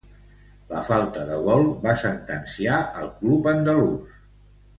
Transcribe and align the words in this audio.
La 0.69 0.79
falta 0.87 1.25
de 1.27 1.37
gol 1.47 1.65
va 1.83 1.93
sentenciar 2.05 2.81
el 3.03 3.13
club 3.21 3.53
andalús. 3.53 4.19